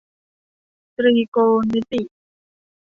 [0.97, 2.01] ตรีโกณมิติ